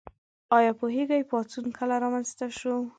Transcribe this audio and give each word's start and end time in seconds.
ایا 0.57 0.71
پوهیږئ 0.79 1.21
پاڅون 1.29 1.65
کله 1.79 1.95
رامنځته 2.03 2.45
شو؟ 2.57 2.73